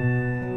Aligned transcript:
Música 0.00 0.53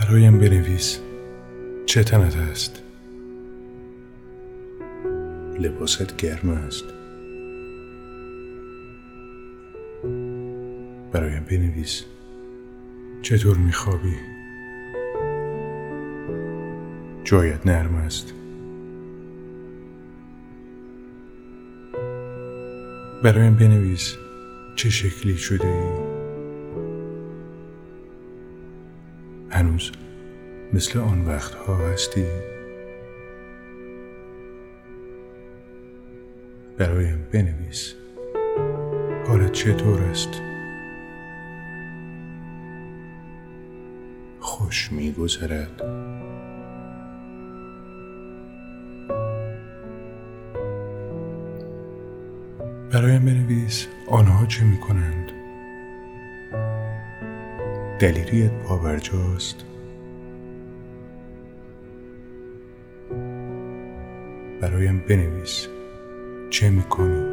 برایم 0.00 0.38
بنویس 0.38 1.00
چه 1.86 2.04
تنت 2.04 2.36
است. 2.36 2.82
لباست 5.58 6.16
گرم 6.16 6.50
است. 6.50 6.84
برایم 11.12 11.44
بنویس 11.50 12.04
چطور 13.22 13.56
میخوابی؟ 13.56 14.16
جایت 17.24 17.66
نرم 17.66 17.94
است. 17.94 18.34
برایم 23.22 23.54
بنویس 23.54 24.14
چه 24.76 24.90
شکلی 24.90 25.36
شده 25.36 25.66
ای 25.66 25.99
هنوز 29.60 29.92
مثل 30.72 30.98
آن 30.98 31.26
وقتها 31.26 31.76
هستی؟ 31.76 32.24
برایم 36.78 37.26
بنویس. 37.32 37.94
حالت 39.26 39.52
چطور 39.52 40.02
است؟ 40.02 40.28
خوش 44.40 44.92
میگذرد. 44.92 45.82
برایم 52.92 53.24
بنویس 53.24 53.86
آنها 54.08 54.46
چه 54.46 54.64
می‌کنند؟ 54.64 55.19
دلیریت 58.00 58.52
پابرجاست 58.52 59.64
برایم 64.60 65.04
بنویس 65.08 65.68
چه 66.50 66.70
می‌کنی. 66.70 67.24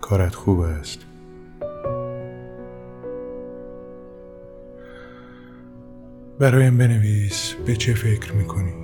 کارت 0.00 0.34
خوب 0.34 0.60
است. 0.60 1.06
برایم 6.38 6.78
بنویس 6.78 7.54
به 7.66 7.76
چه 7.76 7.94
فکر 7.94 8.32
می‌کنی. 8.32 8.74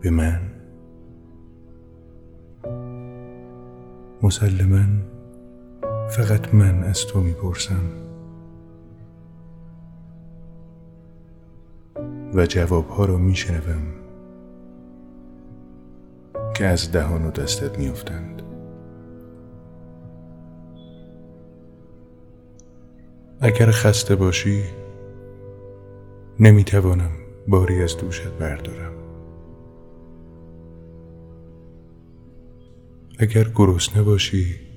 به 0.00 0.10
من. 0.10 0.40
مسلما. 4.22 5.11
فقط 6.10 6.54
من 6.54 6.82
از 6.82 7.06
تو 7.06 7.20
می‌پرسم. 7.20 7.90
و 12.34 12.46
جوابها 12.46 13.04
رو 13.04 13.18
میشنوم 13.18 13.82
که 16.54 16.66
از 16.66 16.92
دهان 16.92 17.26
و 17.26 17.30
دستت 17.30 17.78
میافتند. 17.78 18.42
اگر 23.40 23.70
خسته 23.70 24.16
باشی 24.16 24.62
نمی‌توانم 26.40 27.10
باری 27.48 27.82
از 27.82 27.96
دوشت 27.96 28.28
بردارم. 28.28 28.92
اگر 33.18 33.44
گرسنه 33.54 34.02
باشی 34.02 34.71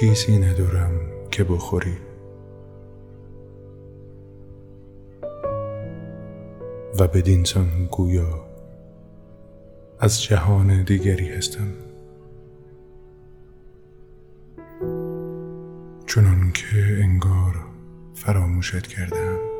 چیزی 0.00 0.38
ندارم 0.38 0.90
که 1.30 1.44
بخوری. 1.44 1.96
و 7.00 7.06
بدینسان 7.06 7.88
گویا 7.90 8.46
از 10.00 10.22
جهان 10.22 10.82
دیگری 10.82 11.28
هستم. 11.28 11.68
چنان 16.06 16.52
که 16.52 16.98
انگار 17.02 17.54
فراموشت 18.14 18.86
کردم 18.86 19.55